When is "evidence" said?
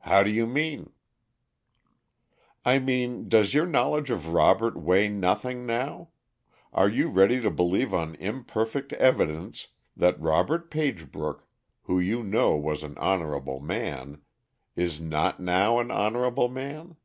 8.94-9.66